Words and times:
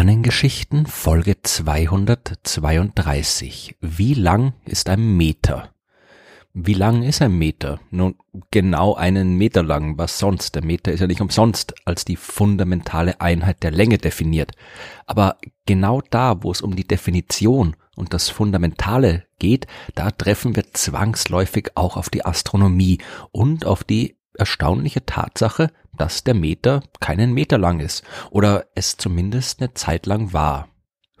Sternengeschichten 0.00 0.86
Folge 0.86 1.42
232. 1.42 3.76
Wie 3.82 4.14
lang 4.14 4.54
ist 4.64 4.88
ein 4.88 5.18
Meter? 5.18 5.74
Wie 6.54 6.72
lang 6.72 7.02
ist 7.02 7.20
ein 7.20 7.36
Meter? 7.36 7.80
Nun, 7.90 8.14
genau 8.50 8.94
einen 8.94 9.36
Meter 9.36 9.62
lang. 9.62 9.98
Was 9.98 10.18
sonst? 10.18 10.54
Der 10.54 10.64
Meter 10.64 10.90
ist 10.90 11.00
ja 11.00 11.06
nicht 11.06 11.20
umsonst 11.20 11.74
als 11.84 12.06
die 12.06 12.16
fundamentale 12.16 13.20
Einheit 13.20 13.62
der 13.62 13.72
Länge 13.72 13.98
definiert. 13.98 14.52
Aber 15.04 15.36
genau 15.66 16.00
da, 16.08 16.42
wo 16.42 16.50
es 16.50 16.62
um 16.62 16.76
die 16.76 16.88
Definition 16.88 17.76
und 17.94 18.14
das 18.14 18.30
Fundamentale 18.30 19.26
geht, 19.38 19.66
da 19.96 20.10
treffen 20.10 20.56
wir 20.56 20.72
zwangsläufig 20.72 21.72
auch 21.74 21.98
auf 21.98 22.08
die 22.08 22.24
Astronomie 22.24 23.00
und 23.32 23.66
auf 23.66 23.84
die 23.84 24.16
erstaunliche 24.40 25.04
Tatsache, 25.06 25.70
dass 25.96 26.24
der 26.24 26.34
Meter 26.34 26.82
keinen 26.98 27.32
Meter 27.32 27.58
lang 27.58 27.80
ist 27.80 28.02
oder 28.30 28.66
es 28.74 28.96
zumindest 28.96 29.60
eine 29.60 29.74
Zeit 29.74 30.06
lang 30.06 30.32
war. 30.32 30.68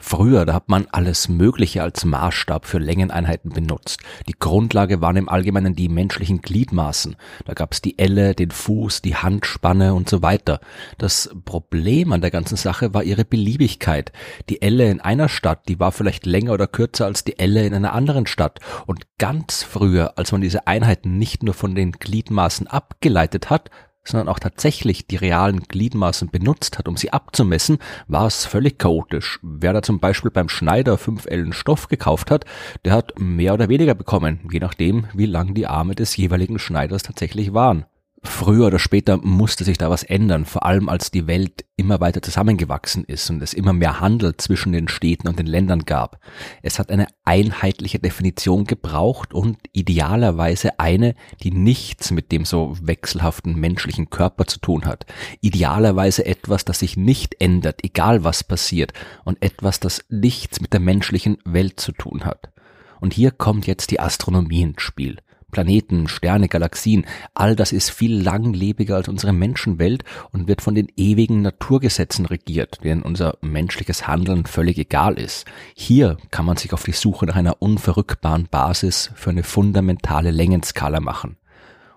Früher, 0.02 0.46
da 0.46 0.54
hat 0.54 0.70
man 0.70 0.86
alles 0.90 1.28
Mögliche 1.28 1.82
als 1.82 2.06
Maßstab 2.06 2.64
für 2.64 2.78
Längeneinheiten 2.78 3.50
benutzt. 3.50 4.00
Die 4.26 4.34
Grundlage 4.36 5.02
waren 5.02 5.16
im 5.16 5.28
Allgemeinen 5.28 5.76
die 5.76 5.90
menschlichen 5.90 6.40
Gliedmaßen. 6.40 7.16
Da 7.44 7.52
gab 7.52 7.72
es 7.72 7.82
die 7.82 7.98
Elle, 7.98 8.34
den 8.34 8.50
Fuß, 8.50 9.02
die 9.02 9.14
Handspanne 9.14 9.92
und 9.92 10.08
so 10.08 10.22
weiter. 10.22 10.60
Das 10.96 11.30
Problem 11.44 12.12
an 12.12 12.22
der 12.22 12.30
ganzen 12.30 12.56
Sache 12.56 12.94
war 12.94 13.04
ihre 13.04 13.26
Beliebigkeit. 13.26 14.10
Die 14.48 14.62
Elle 14.62 14.90
in 14.90 15.00
einer 15.00 15.28
Stadt, 15.28 15.68
die 15.68 15.78
war 15.78 15.92
vielleicht 15.92 16.24
länger 16.24 16.54
oder 16.54 16.66
kürzer 16.66 17.04
als 17.04 17.22
die 17.22 17.38
Elle 17.38 17.66
in 17.66 17.74
einer 17.74 17.92
anderen 17.92 18.26
Stadt. 18.26 18.58
Und 18.86 19.06
ganz 19.18 19.62
früher, 19.62 20.16
als 20.16 20.32
man 20.32 20.40
diese 20.40 20.66
Einheiten 20.66 21.18
nicht 21.18 21.42
nur 21.42 21.54
von 21.54 21.74
den 21.74 21.92
Gliedmaßen 21.92 22.66
abgeleitet 22.66 23.50
hat, 23.50 23.70
sondern 24.04 24.28
auch 24.28 24.38
tatsächlich 24.38 25.06
die 25.06 25.16
realen 25.16 25.60
Gliedmaßen 25.60 26.30
benutzt 26.30 26.78
hat, 26.78 26.88
um 26.88 26.96
sie 26.96 27.12
abzumessen, 27.12 27.78
war 28.08 28.26
es 28.26 28.46
völlig 28.46 28.78
chaotisch. 28.78 29.38
Wer 29.42 29.72
da 29.72 29.82
zum 29.82 30.00
Beispiel 30.00 30.30
beim 30.30 30.48
Schneider 30.48 30.98
5 30.98 31.26
Ellen 31.26 31.52
Stoff 31.52 31.88
gekauft 31.88 32.30
hat, 32.30 32.44
der 32.84 32.92
hat 32.92 33.18
mehr 33.18 33.54
oder 33.54 33.68
weniger 33.68 33.94
bekommen, 33.94 34.40
je 34.50 34.60
nachdem, 34.60 35.06
wie 35.14 35.26
lang 35.26 35.54
die 35.54 35.66
Arme 35.66 35.94
des 35.94 36.16
jeweiligen 36.16 36.58
Schneiders 36.58 37.02
tatsächlich 37.02 37.52
waren. 37.52 37.84
Früher 38.22 38.66
oder 38.66 38.78
später 38.78 39.16
musste 39.16 39.64
sich 39.64 39.78
da 39.78 39.88
was 39.88 40.02
ändern, 40.02 40.44
vor 40.44 40.66
allem 40.66 40.90
als 40.90 41.10
die 41.10 41.26
Welt 41.26 41.64
immer 41.76 42.00
weiter 42.00 42.20
zusammengewachsen 42.20 43.04
ist 43.04 43.30
und 43.30 43.42
es 43.42 43.54
immer 43.54 43.72
mehr 43.72 44.00
Handel 44.00 44.36
zwischen 44.36 44.72
den 44.72 44.88
Städten 44.88 45.26
und 45.26 45.38
den 45.38 45.46
Ländern 45.46 45.86
gab. 45.86 46.20
Es 46.62 46.78
hat 46.78 46.90
eine 46.90 47.06
einheitliche 47.24 47.98
Definition 47.98 48.64
gebraucht 48.64 49.32
und 49.32 49.56
idealerweise 49.72 50.78
eine, 50.78 51.14
die 51.42 51.50
nichts 51.50 52.10
mit 52.10 52.30
dem 52.30 52.44
so 52.44 52.76
wechselhaften 52.82 53.58
menschlichen 53.58 54.10
Körper 54.10 54.46
zu 54.46 54.58
tun 54.58 54.84
hat. 54.84 55.06
Idealerweise 55.40 56.26
etwas, 56.26 56.66
das 56.66 56.80
sich 56.80 56.98
nicht 56.98 57.40
ändert, 57.40 57.82
egal 57.82 58.22
was 58.22 58.44
passiert 58.44 58.92
und 59.24 59.42
etwas, 59.42 59.80
das 59.80 60.04
nichts 60.10 60.60
mit 60.60 60.74
der 60.74 60.80
menschlichen 60.80 61.38
Welt 61.46 61.80
zu 61.80 61.92
tun 61.92 62.26
hat. 62.26 62.52
Und 63.00 63.14
hier 63.14 63.30
kommt 63.30 63.66
jetzt 63.66 63.90
die 63.90 64.00
Astronomie 64.00 64.60
ins 64.60 64.82
Spiel. 64.82 65.16
Planeten, 65.50 66.08
Sterne, 66.08 66.48
Galaxien, 66.48 67.06
all 67.34 67.56
das 67.56 67.72
ist 67.72 67.90
viel 67.90 68.20
langlebiger 68.20 68.96
als 68.96 69.08
unsere 69.08 69.32
Menschenwelt 69.32 70.04
und 70.32 70.48
wird 70.48 70.62
von 70.62 70.74
den 70.74 70.88
ewigen 70.96 71.42
Naturgesetzen 71.42 72.26
regiert, 72.26 72.82
denen 72.84 73.02
unser 73.02 73.38
menschliches 73.40 74.06
Handeln 74.06 74.46
völlig 74.46 74.78
egal 74.78 75.18
ist. 75.18 75.46
Hier 75.74 76.16
kann 76.30 76.46
man 76.46 76.56
sich 76.56 76.72
auf 76.72 76.84
die 76.84 76.92
Suche 76.92 77.26
nach 77.26 77.36
einer 77.36 77.60
unverrückbaren 77.60 78.48
Basis 78.50 79.10
für 79.14 79.30
eine 79.30 79.42
fundamentale 79.42 80.30
Längenskala 80.30 81.00
machen. 81.00 81.36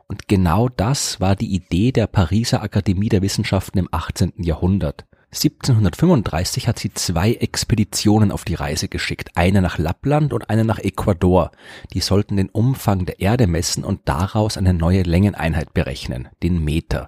Und 0.08 0.28
genau 0.28 0.70
das 0.70 1.20
war 1.22 1.36
die 1.36 1.54
Idee 1.54 1.92
der 1.92 2.08
Pariser 2.08 2.62
Akademie 2.62 3.10
der 3.10 3.22
Wissenschaften 3.22 3.80
im 3.80 3.90
18. 3.92 4.34
Jahrhundert. 4.38 5.06
1735 5.34 6.68
hat 6.68 6.78
sie 6.78 6.94
zwei 6.94 7.34
Expeditionen 7.34 8.32
auf 8.32 8.46
die 8.46 8.54
Reise 8.54 8.88
geschickt, 8.88 9.32
eine 9.34 9.64
nach 9.64 9.80
Lappland 9.80 10.32
und 10.32 10.50
eine 10.50 10.64
nach 10.64 10.78
Ecuador. 10.78 11.52
Die 11.94 12.02
sollten 12.02 12.38
den 12.38 12.50
Umfang 12.50 13.06
der 13.06 13.20
Erde 13.20 13.48
messen 13.48 13.84
und 13.84 14.02
daraus 14.06 14.58
eine 14.58 14.76
neue 14.76 15.02
Längeneinheit 15.02 15.74
berechnen, 15.74 16.30
den 16.44 16.64
Meter. 16.64 17.08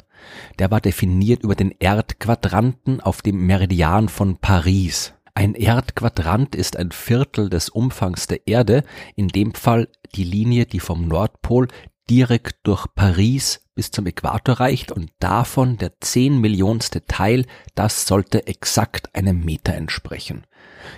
Der 0.58 0.72
war 0.72 0.82
definiert 0.82 1.44
über 1.44 1.54
den 1.54 1.72
Erdquadranten 1.78 3.00
auf 3.00 3.22
dem 3.22 3.46
Meridian 3.46 4.10
von 4.10 4.38
Paris. 4.38 5.14
Ein 5.36 5.54
Erdquadrant 5.54 6.56
ist 6.56 6.78
ein 6.78 6.92
Viertel 6.92 7.50
des 7.50 7.70
Umfangs 7.70 8.26
der 8.26 8.48
Erde, 8.48 8.84
in 9.16 9.28
dem 9.28 9.54
Fall 9.54 9.88
die 10.16 10.24
Linie, 10.24 10.66
die 10.66 10.80
vom 10.80 11.08
Nordpol 11.08 11.68
direkt 12.10 12.56
durch 12.64 12.88
Paris 12.96 13.65
bis 13.76 13.92
zum 13.92 14.08
Äquator 14.08 14.60
reicht 14.60 14.92
und 14.92 15.12
davon 15.20 15.78
der 15.78 16.00
zehn 16.00 16.40
Millionste 16.40 17.06
Teil, 17.06 17.46
das 17.76 18.08
sollte 18.08 18.48
exakt 18.48 19.14
einem 19.14 19.44
Meter 19.44 19.74
entsprechen. 19.74 20.48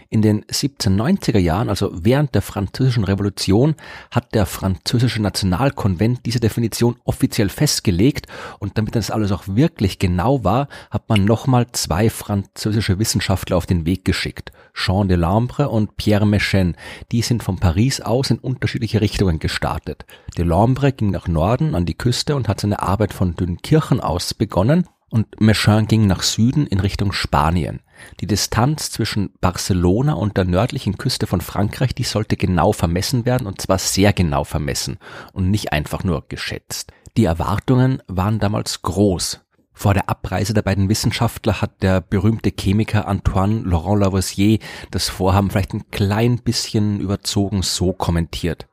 In 0.09 0.22
den 0.22 0.44
1790er 0.45 1.39
Jahren, 1.39 1.69
also 1.69 1.91
während 1.94 2.33
der 2.33 2.41
französischen 2.41 3.03
Revolution, 3.03 3.75
hat 4.11 4.33
der 4.33 4.45
französische 4.45 5.22
Nationalkonvent 5.22 6.25
diese 6.25 6.39
Definition 6.39 6.95
offiziell 7.03 7.50
festgelegt 7.50 8.28
und 8.59 8.78
damit 8.78 8.95
das 8.95 9.11
alles 9.11 9.31
auch 9.31 9.44
wirklich 9.47 10.00
genau 10.00 10.44
war, 10.44 10.69
hat 10.91 11.09
man 11.09 11.25
nochmal 11.25 11.67
zwei 11.73 12.09
französische 12.09 13.00
Wissenschaftler 13.00 13.57
auf 13.57 13.66
den 13.66 13.85
Weg 13.85 14.05
geschickt. 14.05 14.51
Jean 14.73 15.07
Delambre 15.07 15.69
und 15.69 15.97
Pierre 15.97 16.25
Méchain. 16.25 16.75
Die 17.11 17.22
sind 17.22 17.44
von 17.44 17.57
Paris 17.57 17.99
aus 17.99 18.29
in 18.29 18.38
unterschiedliche 18.38 19.01
Richtungen 19.01 19.39
gestartet. 19.39 20.05
Delambre 20.38 20.91
ging 20.91 21.09
nach 21.09 21.28
Norden 21.28 21.75
an 21.75 21.85
die 21.85 21.97
Küste 21.97 22.35
und 22.35 22.47
hat 22.47 22.61
seine 22.61 22.81
Arbeit 22.81 23.13
von 23.13 23.35
Dünkirchen 23.35 23.99
aus 23.99 24.34
begonnen 24.34 24.88
und 25.09 25.40
Méchain 25.40 25.88
ging 25.88 26.06
nach 26.07 26.22
Süden 26.23 26.68
in 26.68 26.79
Richtung 26.79 27.12
Spanien. 27.12 27.81
Die 28.19 28.28
Distanz 28.28 28.91
zwischen 28.91 29.31
Barcelona 29.40 30.13
und 30.13 30.38
der 30.38 30.45
nördlichen 30.45 30.97
Küste 30.97 31.28
von 31.28 31.41
Frankreich, 31.41 31.95
die 31.95 32.03
sollte 32.03 32.38
genau 32.38 32.73
vermessen 32.73 33.25
werden 33.25 33.47
und 33.47 33.62
zwar 33.62 33.78
sehr 33.78 34.13
genau 34.13 34.44
vermessen 34.44 34.97
und 35.34 35.50
nicht 35.50 35.72
einfach 35.72 36.03
nur 36.03 36.25
geschätzt. 36.28 36.91
Die 37.16 37.25
Erwartungen 37.25 38.01
waren 38.07 38.40
damals 38.40 38.81
groß. 38.81 39.41
Vor 39.73 39.94
der 39.94 40.09
Abreise 40.09 40.56
der 40.56 40.63
beiden 40.63 40.90
Wissenschaftler 40.90 41.62
hat 41.62 41.84
der 41.84 42.01
berühmte 42.01 42.51
Chemiker 42.51 43.07
Antoine 43.07 43.62
Laurent 43.62 44.01
Lavoisier 44.01 44.57
das 44.90 45.07
Vorhaben 45.07 45.51
vielleicht 45.51 45.73
ein 45.73 45.91
klein 45.91 46.40
bisschen 46.40 47.00
überzogen 47.00 47.62
so 47.62 47.94
kommentiert. 47.94 48.67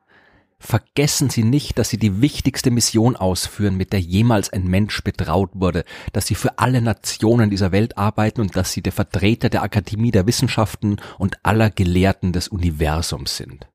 Vergessen 0.59 1.29
Sie 1.31 1.43
nicht, 1.43 1.79
dass 1.79 1.91
Sie 1.91 1.99
die 1.99 2.23
wichtigste 2.23 2.71
Mission 2.71 3.17
ausführen, 3.17 3.77
mit 3.77 3.93
der 3.93 4.01
jemals 4.01 4.53
ein 4.53 4.67
Mensch 4.67 5.03
betraut 5.03 5.51
wurde, 5.53 5.85
dass 6.13 6.27
Sie 6.27 6.35
für 6.35 6.59
alle 6.59 6.81
Nationen 6.81 7.51
dieser 7.51 7.73
Welt 7.73 7.99
arbeiten 7.99 8.41
und 8.41 8.57
dass 8.57 8.73
Sie 8.73 8.83
der 8.83 8.93
Vertreter 8.93 9.51
der 9.51 9.63
Akademie 9.63 10.11
der 10.11 10.27
Wissenschaften 10.27 10.97
und 11.19 11.37
aller 11.43 11.71
Gelehrten 11.71 12.33
des 12.33 12.49
Universums 12.49 13.37
sind. 13.37 13.69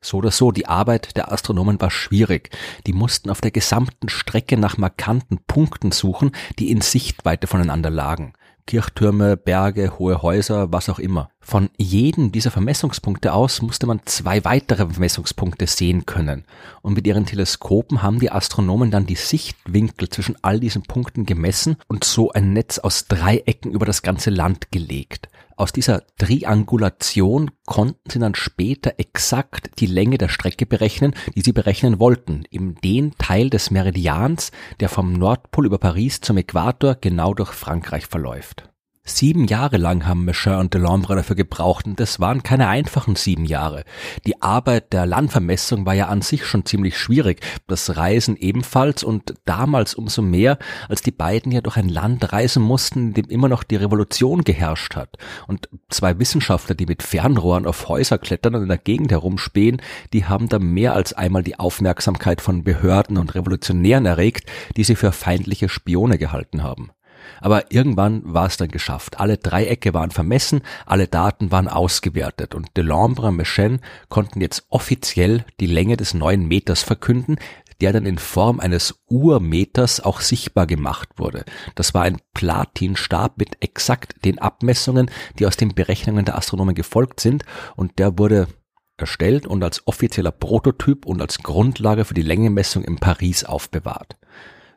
So 0.00 0.18
oder 0.18 0.30
so, 0.30 0.52
die 0.52 0.66
Arbeit 0.66 1.16
der 1.16 1.32
Astronomen 1.32 1.80
war 1.80 1.90
schwierig. 1.90 2.50
Die 2.86 2.92
mussten 2.92 3.30
auf 3.30 3.40
der 3.40 3.50
gesamten 3.50 4.08
Strecke 4.08 4.56
nach 4.56 4.76
markanten 4.76 5.38
Punkten 5.46 5.90
suchen, 5.90 6.32
die 6.58 6.70
in 6.70 6.80
Sichtweite 6.80 7.46
voneinander 7.46 7.90
lagen. 7.90 8.34
Kirchtürme, 8.66 9.36
Berge, 9.36 9.98
hohe 9.98 10.22
Häuser, 10.22 10.72
was 10.72 10.88
auch 10.88 10.98
immer. 10.98 11.30
Von 11.40 11.70
jedem 11.76 12.32
dieser 12.32 12.50
Vermessungspunkte 12.50 13.32
aus 13.32 13.62
musste 13.62 13.86
man 13.86 14.00
zwei 14.04 14.44
weitere 14.44 14.88
Vermessungspunkte 14.88 15.66
sehen 15.66 16.04
können. 16.04 16.44
Und 16.82 16.94
mit 16.94 17.06
ihren 17.06 17.26
Teleskopen 17.26 18.02
haben 18.02 18.18
die 18.18 18.32
Astronomen 18.32 18.90
dann 18.90 19.06
die 19.06 19.14
Sichtwinkel 19.14 20.08
zwischen 20.08 20.36
all 20.42 20.58
diesen 20.58 20.82
Punkten 20.82 21.24
gemessen 21.24 21.76
und 21.86 22.04
so 22.04 22.32
ein 22.32 22.52
Netz 22.52 22.78
aus 22.78 23.06
Dreiecken 23.06 23.70
über 23.70 23.86
das 23.86 24.02
ganze 24.02 24.30
Land 24.30 24.72
gelegt. 24.72 25.28
Aus 25.58 25.72
dieser 25.72 26.02
Triangulation 26.18 27.50
konnten 27.64 28.10
sie 28.10 28.18
dann 28.18 28.34
später 28.34 28.94
exakt 28.98 29.70
die 29.80 29.86
Länge 29.86 30.18
der 30.18 30.28
Strecke 30.28 30.66
berechnen, 30.66 31.14
die 31.34 31.40
sie 31.40 31.52
berechnen 31.52 31.98
wollten, 31.98 32.44
eben 32.50 32.74
den 32.84 33.12
Teil 33.16 33.48
des 33.48 33.70
Meridians, 33.70 34.52
der 34.80 34.90
vom 34.90 35.14
Nordpol 35.14 35.64
über 35.64 35.78
Paris 35.78 36.20
zum 36.20 36.36
Äquator 36.36 36.96
genau 37.00 37.32
durch 37.32 37.52
Frankreich 37.52 38.06
verläuft. 38.06 38.68
Sieben 39.08 39.46
Jahre 39.46 39.76
lang 39.76 40.04
haben 40.04 40.24
Mechin 40.24 40.54
und 40.54 40.74
Delambre 40.74 41.14
dafür 41.14 41.36
gebraucht 41.36 41.86
und 41.86 42.00
das 42.00 42.18
waren 42.18 42.42
keine 42.42 42.66
einfachen 42.66 43.14
sieben 43.14 43.44
Jahre. 43.44 43.84
Die 44.26 44.42
Arbeit 44.42 44.92
der 44.92 45.06
Landvermessung 45.06 45.86
war 45.86 45.94
ja 45.94 46.08
an 46.08 46.22
sich 46.22 46.44
schon 46.44 46.66
ziemlich 46.66 46.98
schwierig, 46.98 47.40
das 47.68 47.96
Reisen 47.96 48.36
ebenfalls 48.36 49.04
und 49.04 49.34
damals 49.44 49.94
umso 49.94 50.22
mehr, 50.22 50.58
als 50.88 51.02
die 51.02 51.12
beiden 51.12 51.52
ja 51.52 51.60
durch 51.60 51.76
ein 51.76 51.88
Land 51.88 52.32
reisen 52.32 52.64
mussten, 52.64 53.08
in 53.08 53.14
dem 53.14 53.26
immer 53.26 53.48
noch 53.48 53.62
die 53.62 53.76
Revolution 53.76 54.42
geherrscht 54.42 54.96
hat. 54.96 55.16
Und 55.46 55.68
zwei 55.88 56.18
Wissenschaftler, 56.18 56.74
die 56.74 56.86
mit 56.86 57.04
Fernrohren 57.04 57.64
auf 57.64 57.88
Häuser 57.88 58.18
klettern 58.18 58.56
und 58.56 58.62
in 58.62 58.68
der 58.68 58.76
Gegend 58.76 59.12
herumspähen, 59.12 59.80
die 60.12 60.24
haben 60.24 60.48
da 60.48 60.58
mehr 60.58 60.94
als 60.94 61.12
einmal 61.12 61.44
die 61.44 61.60
Aufmerksamkeit 61.60 62.40
von 62.40 62.64
Behörden 62.64 63.18
und 63.18 63.36
Revolutionären 63.36 64.04
erregt, 64.04 64.50
die 64.76 64.82
sie 64.82 64.96
für 64.96 65.12
feindliche 65.12 65.68
Spione 65.68 66.18
gehalten 66.18 66.64
haben. 66.64 66.90
Aber 67.40 67.70
irgendwann 67.72 68.22
war 68.24 68.46
es 68.46 68.56
dann 68.56 68.68
geschafft. 68.68 69.20
Alle 69.20 69.38
Dreiecke 69.38 69.94
waren 69.94 70.10
vermessen, 70.10 70.62
alle 70.84 71.08
Daten 71.08 71.50
waren 71.50 71.68
ausgewertet 71.68 72.54
und 72.54 72.76
Delambre 72.76 73.28
und 73.28 73.36
Mechen 73.36 73.80
konnten 74.08 74.40
jetzt 74.40 74.66
offiziell 74.68 75.44
die 75.60 75.66
Länge 75.66 75.96
des 75.96 76.14
neuen 76.14 76.46
Meters 76.46 76.82
verkünden, 76.82 77.36
der 77.80 77.92
dann 77.92 78.06
in 78.06 78.18
Form 78.18 78.60
eines 78.60 79.02
Urmeters 79.06 80.00
auch 80.00 80.20
sichtbar 80.20 80.66
gemacht 80.66 81.10
wurde. 81.16 81.44
Das 81.74 81.94
war 81.94 82.02
ein 82.02 82.18
Platinstab 82.34 83.38
mit 83.38 83.62
exakt 83.62 84.24
den 84.24 84.38
Abmessungen, 84.38 85.10
die 85.38 85.46
aus 85.46 85.56
den 85.56 85.74
Berechnungen 85.74 86.24
der 86.24 86.38
Astronomen 86.38 86.74
gefolgt 86.74 87.20
sind 87.20 87.44
und 87.76 87.98
der 87.98 88.18
wurde 88.18 88.48
erstellt 88.96 89.46
und 89.46 89.62
als 89.62 89.86
offizieller 89.86 90.30
Prototyp 90.30 91.04
und 91.04 91.20
als 91.20 91.42
Grundlage 91.42 92.04
für 92.04 92.14
die 92.14 92.22
Längenmessung 92.22 92.82
in 92.82 92.96
Paris 92.96 93.44
aufbewahrt. 93.44 94.16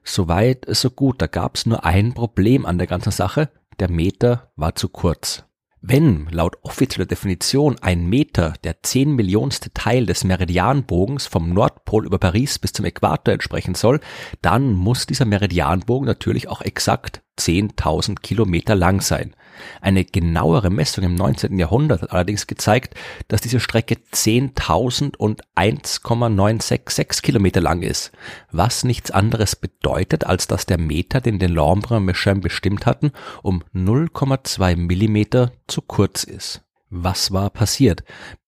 Soweit 0.03 0.65
so 0.69 0.89
gut, 0.89 1.21
da 1.21 1.27
gab 1.27 1.55
es 1.55 1.65
nur 1.65 1.85
ein 1.85 2.13
Problem 2.13 2.65
an 2.65 2.77
der 2.77 2.87
ganzen 2.87 3.11
Sache, 3.11 3.49
der 3.79 3.89
Meter 3.89 4.51
war 4.55 4.75
zu 4.75 4.89
kurz. 4.89 5.43
Wenn 5.81 6.27
laut 6.29 6.57
offizieller 6.61 7.05
Definition 7.05 7.77
ein 7.79 8.07
Meter 8.07 8.53
der 8.65 8.83
zehn 8.83 9.15
Millionste 9.15 9.71
Teil 9.73 10.05
des 10.05 10.25
Meridianbogens 10.25 11.25
vom 11.27 11.53
Nordpol 11.53 12.05
über 12.05 12.17
Paris 12.17 12.59
bis 12.59 12.73
zum 12.73 12.83
Äquator 12.83 13.33
entsprechen 13.33 13.75
soll, 13.75 14.01
dann 14.41 14.73
muss 14.73 15.05
dieser 15.05 15.23
Meridianbogen 15.23 16.05
natürlich 16.05 16.49
auch 16.49 16.61
exakt 16.61 17.21
10.000 17.39 18.19
Kilometer 18.21 18.75
lang 18.75 19.01
sein. 19.01 19.35
Eine 19.81 20.05
genauere 20.05 20.69
Messung 20.69 21.03
im 21.03 21.15
19. 21.15 21.57
Jahrhundert 21.57 22.01
hat 22.01 22.11
allerdings 22.11 22.47
gezeigt, 22.47 22.95
dass 23.27 23.41
diese 23.41 23.59
Strecke 23.59 23.95
10.000 24.13 25.17
und 25.17 25.41
1,966 25.55 27.21
Kilometer 27.21 27.61
lang 27.61 27.81
ist, 27.81 28.11
was 28.51 28.83
nichts 28.83 29.11
anderes 29.11 29.55
bedeutet, 29.55 30.25
als 30.25 30.47
dass 30.47 30.65
der 30.65 30.77
Meter, 30.77 31.21
den 31.21 31.39
Delambre 31.39 31.97
und 31.97 32.05
Mechem 32.05 32.41
bestimmt 32.41 32.85
hatten, 32.85 33.11
um 33.41 33.63
0,2 33.73 34.75
Millimeter 34.75 35.51
zu 35.67 35.81
kurz 35.81 36.23
ist. 36.23 36.61
Was 36.91 37.31
war 37.31 37.51
passiert? 37.51 38.03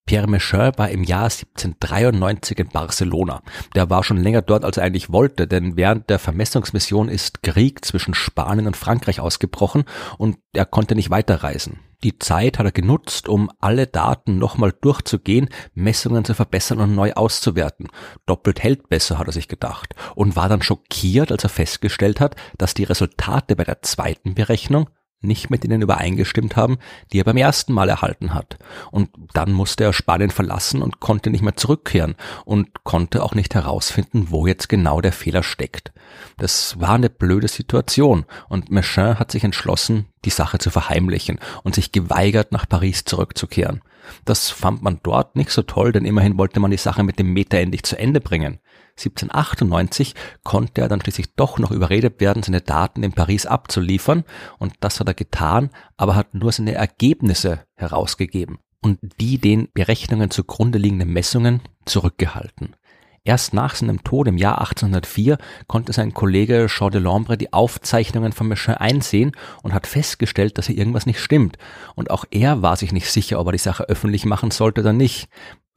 Pierre 0.06 0.28
Méchain 0.28 0.78
war 0.78 0.90
im 0.90 1.04
Jahr 1.04 1.26
1793 1.26 2.60
in 2.60 2.70
Barcelona. 2.70 3.42
Der 3.76 3.90
war 3.90 4.04
schon 4.04 4.18
länger 4.18 4.42
dort, 4.42 4.66
als 4.66 4.78
er 4.78 4.84
eigentlich 4.84 5.12
wollte, 5.12 5.48
denn 5.48 5.78
während 5.78 6.10
der 6.10 6.20
Vermessungsmission 6.20 7.08
ist 7.08 7.44
Krieg 7.44 7.86
zwischen 7.86 8.14
Spanien 8.14 8.68
und 8.68 8.78
Frankreich 8.78 9.20
ausgebrochen 9.20 9.86
und 10.18 10.38
er 10.54 10.66
konnte 10.66 10.96
nicht 10.96 11.10
weiterreisen. 11.10 11.80
Die 12.04 12.18
Zeit 12.18 12.58
hat 12.58 12.66
er 12.66 12.72
genutzt, 12.72 13.30
um 13.30 13.52
alle 13.60 13.86
Daten 13.86 14.40
nochmal 14.40 14.74
durchzugehen, 14.82 15.50
Messungen 15.76 16.26
zu 16.26 16.34
verbessern 16.34 16.80
und 16.80 16.96
neu 16.96 17.14
auszuwerten. 17.14 17.90
Doppelt 18.26 18.64
hält 18.64 18.90
besser, 18.90 19.20
hat 19.20 19.28
er 19.28 19.34
sich 19.34 19.48
gedacht, 19.48 19.94
und 20.16 20.36
war 20.36 20.50
dann 20.50 20.64
schockiert, 20.64 21.32
als 21.32 21.44
er 21.44 21.50
festgestellt 21.50 22.20
hat, 22.20 22.36
dass 22.58 22.74
die 22.74 22.86
Resultate 22.86 23.56
bei 23.56 23.66
der 23.66 23.84
zweiten 23.84 24.34
Berechnung 24.34 24.90
nicht 25.22 25.50
mit 25.50 25.64
denen 25.64 25.82
übereingestimmt 25.82 26.56
haben, 26.56 26.78
die 27.12 27.20
er 27.20 27.24
beim 27.24 27.38
ersten 27.38 27.74
Mal 27.74 27.90
erhalten 27.90 28.34
hat. 28.34 28.58
Und 28.92 29.10
dann 29.34 29.52
musste 29.52 29.84
er 29.84 29.94
Spanien 29.94 30.32
verlassen 30.32 30.82
und 30.82 31.00
konnte 31.00 31.30
nicht 31.30 31.44
mehr 31.44 31.56
zurückkehren 31.56 32.16
und 32.46 32.84
konnte 32.84 33.24
auch 33.24 33.36
nicht 33.36 33.54
herausfinden, 33.56 34.28
wo 34.30 34.48
jetzt 34.48 34.70
genau 34.70 35.02
der 35.02 35.14
Fehler 35.14 35.44
steckt. 35.44 35.92
Das 36.38 36.80
war 36.80 36.96
eine 36.96 37.10
blöde 37.10 37.48
Situation 37.48 38.26
und 38.50 38.72
Mechin 38.72 39.20
hat 39.20 39.32
sich 39.32 39.44
entschlossen, 39.44 40.08
die 40.26 40.30
Sache 40.30 40.58
zu 40.58 40.70
verheimlichen 40.70 41.40
und 41.64 41.76
sich 41.76 41.92
geweigert, 41.92 42.52
nach 42.52 42.68
Paris 42.68 43.06
zurückzukehren. 43.06 43.82
Das 44.26 44.50
fand 44.50 44.82
man 44.82 45.00
dort 45.04 45.36
nicht 45.36 45.52
so 45.52 45.62
toll, 45.62 45.92
denn 45.92 46.06
immerhin 46.06 46.38
wollte 46.38 46.60
man 46.60 46.72
die 46.72 46.78
Sache 46.78 47.04
mit 47.04 47.20
dem 47.20 47.34
Meter 47.34 47.60
endlich 47.60 47.84
zu 47.84 47.98
Ende 47.98 48.22
bringen. 48.22 48.60
1798 48.92 50.16
konnte 50.44 50.82
er 50.82 50.88
dann 50.88 51.02
schließlich 51.02 51.36
doch 51.36 51.60
noch 51.60 51.72
überredet 51.72 52.20
werden, 52.20 52.44
seine 52.44 52.62
Daten 52.62 53.04
in 53.04 53.14
Paris 53.14 53.46
abzuliefern, 53.46 54.24
und 54.60 54.74
das 54.80 55.00
hat 55.00 55.08
er 55.08 55.14
getan, 55.14 55.70
aber 55.98 56.16
hat 56.16 56.34
nur 56.34 56.52
seine 56.52 56.74
Ergebnisse 56.74 57.66
herausgegeben 57.76 58.60
und 58.82 59.00
die 59.20 59.38
den 59.38 59.70
Berechnungen 59.74 60.32
zugrunde 60.32 60.80
liegenden 60.80 61.14
Messungen 61.14 61.62
zurückgehalten. 61.86 62.76
Erst 63.24 63.54
nach 63.54 63.76
seinem 63.76 64.04
Tod 64.04 64.28
im 64.28 64.38
Jahr 64.38 64.60
1804 64.62 65.38
konnte 65.68 65.94
sein 65.94 66.14
Kollege 66.14 66.66
Jean 66.68 66.92
de 66.92 67.00
Lombre 67.00 67.38
die 67.38 67.54
Aufzeichnungen 67.54 68.32
von 68.32 68.48
Mechin 68.48 68.74
einsehen 68.74 69.34
und 69.62 69.74
hat 69.74 69.86
festgestellt, 69.86 70.58
dass 70.58 70.66
hier 70.68 70.78
irgendwas 70.78 71.06
nicht 71.06 71.20
stimmt. 71.20 71.58
Und 71.94 72.10
auch 72.10 72.26
er 72.32 72.64
war 72.64 72.76
sich 72.78 72.92
nicht 72.92 73.12
sicher, 73.12 73.40
ob 73.40 73.48
er 73.48 73.52
die 73.52 73.60
Sache 73.60 73.84
öffentlich 73.84 74.26
machen 74.26 74.50
sollte 74.50 74.82
oder 74.82 74.94
nicht 74.94 75.30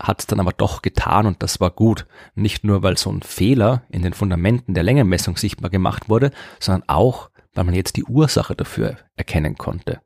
hat 0.03 0.21
es 0.21 0.27
dann 0.27 0.41
aber 0.41 0.53
doch 0.53 0.83
getan 0.83 1.27
und 1.27 1.43
das 1.43 1.61
war 1.61 1.71
gut. 1.71 2.07
Nicht 2.35 2.65
nur, 2.65 2.83
weil 2.83 2.97
so 2.97 3.11
ein 3.11 3.23
Fehler 3.23 3.83
in 3.91 4.03
den 4.03 4.13
Fundamenten 4.13 4.75
der 4.75 4.83
Längenmessung 4.83 5.37
sichtbar 5.37 5.71
gemacht 5.71 6.09
wurde, 6.09 6.31
sondern 6.61 6.89
auch, 6.89 7.31
weil 7.55 7.65
man 7.65 7.75
jetzt 7.75 7.97
die 7.97 8.05
Ursache 8.05 8.57
dafür 8.57 8.97
erkennen 9.17 9.57
konnte. 9.57 10.01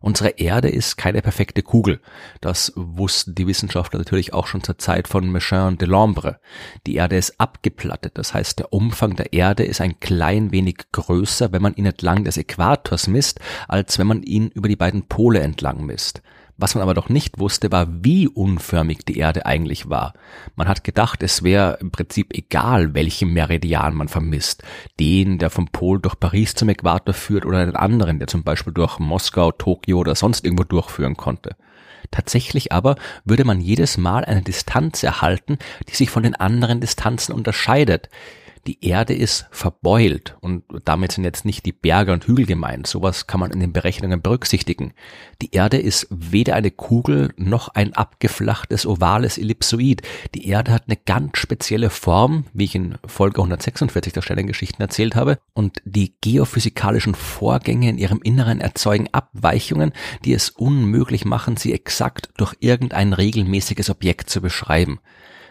Unsere 0.00 0.30
Erde 0.30 0.68
ist 0.68 0.96
keine 0.96 1.22
perfekte 1.22 1.62
Kugel. 1.62 2.00
Das 2.40 2.72
wussten 2.76 3.34
die 3.34 3.46
Wissenschaftler 3.46 3.98
natürlich 3.98 4.34
auch 4.34 4.46
schon 4.46 4.62
zur 4.62 4.78
Zeit 4.78 5.08
von 5.08 5.30
Mechin 5.30 5.78
Delambre. 5.78 6.38
Die 6.86 6.96
Erde 6.96 7.16
ist 7.16 7.40
abgeplattet, 7.40 8.12
das 8.18 8.34
heißt 8.34 8.58
der 8.58 8.72
Umfang 8.72 9.16
der 9.16 9.32
Erde 9.32 9.64
ist 9.64 9.80
ein 9.80 9.98
klein 10.00 10.52
wenig 10.52 10.78
größer, 10.92 11.52
wenn 11.52 11.62
man 11.62 11.74
ihn 11.74 11.86
entlang 11.86 12.24
des 12.24 12.36
Äquators 12.36 13.08
misst, 13.08 13.40
als 13.68 13.98
wenn 13.98 14.06
man 14.06 14.22
ihn 14.22 14.48
über 14.48 14.68
die 14.68 14.76
beiden 14.76 15.08
Pole 15.08 15.40
entlang 15.40 15.84
misst. 15.84 16.22
Was 16.58 16.74
man 16.74 16.82
aber 16.82 16.94
doch 16.94 17.10
nicht 17.10 17.38
wusste, 17.38 17.70
war, 17.70 17.86
wie 18.02 18.28
unförmig 18.28 19.04
die 19.04 19.18
Erde 19.18 19.44
eigentlich 19.44 19.90
war. 19.90 20.14
Man 20.54 20.68
hat 20.68 20.84
gedacht, 20.84 21.22
es 21.22 21.42
wäre 21.42 21.76
im 21.80 21.90
Prinzip 21.90 22.32
egal, 22.32 22.94
welchen 22.94 23.34
Meridian 23.34 23.94
man 23.94 24.08
vermisst. 24.08 24.62
Den, 24.98 25.38
der 25.38 25.50
vom 25.50 25.68
Pol 25.68 26.00
durch 26.00 26.18
Paris 26.18 26.54
zum 26.54 26.70
Äquator 26.70 27.12
führt 27.12 27.44
oder 27.44 27.58
einen 27.58 27.76
anderen, 27.76 28.18
der 28.18 28.28
zum 28.28 28.42
Beispiel 28.42 28.72
durch 28.72 28.98
Moskau, 28.98 29.52
Tokio 29.52 29.98
oder 29.98 30.14
sonst 30.14 30.46
irgendwo 30.46 30.64
durchführen 30.64 31.16
konnte. 31.16 31.56
Tatsächlich 32.10 32.72
aber 32.72 32.96
würde 33.24 33.44
man 33.44 33.60
jedes 33.60 33.98
Mal 33.98 34.24
eine 34.24 34.42
Distanz 34.42 35.02
erhalten, 35.02 35.58
die 35.88 35.94
sich 35.94 36.08
von 36.08 36.22
den 36.22 36.36
anderen 36.36 36.80
Distanzen 36.80 37.34
unterscheidet 37.34 38.08
die 38.66 38.84
Erde 38.84 39.14
ist 39.14 39.46
verbeult 39.50 40.36
und 40.40 40.64
damit 40.84 41.12
sind 41.12 41.24
jetzt 41.24 41.44
nicht 41.44 41.64
die 41.66 41.72
Berge 41.72 42.12
und 42.12 42.26
Hügel 42.26 42.46
gemeint. 42.46 42.86
Sowas 42.86 43.26
kann 43.26 43.40
man 43.40 43.52
in 43.52 43.60
den 43.60 43.72
Berechnungen 43.72 44.20
berücksichtigen. 44.20 44.92
Die 45.40 45.54
Erde 45.54 45.78
ist 45.78 46.08
weder 46.10 46.54
eine 46.54 46.70
Kugel 46.70 47.32
noch 47.36 47.68
ein 47.68 47.94
abgeflachtes 47.94 48.86
ovales 48.86 49.38
Ellipsoid. 49.38 50.02
Die 50.34 50.48
Erde 50.48 50.72
hat 50.72 50.84
eine 50.86 50.96
ganz 50.96 51.38
spezielle 51.38 51.90
Form, 51.90 52.44
wie 52.52 52.64
ich 52.64 52.74
in 52.74 52.96
Folge 53.06 53.38
146 53.38 54.12
der 54.12 54.22
Stellengeschichten 54.22 54.80
erzählt 54.80 55.14
habe. 55.14 55.38
Und 55.54 55.80
die 55.84 56.14
geophysikalischen 56.20 57.14
Vorgänge 57.14 57.88
in 57.88 57.98
ihrem 57.98 58.20
Inneren 58.22 58.60
erzeugen 58.60 59.08
Abweichungen, 59.12 59.92
die 60.24 60.32
es 60.32 60.50
unmöglich 60.50 61.24
machen, 61.24 61.56
sie 61.56 61.72
exakt 61.72 62.30
durch 62.36 62.54
irgendein 62.60 63.12
regelmäßiges 63.12 63.90
Objekt 63.90 64.28
zu 64.28 64.40
beschreiben. 64.40 64.98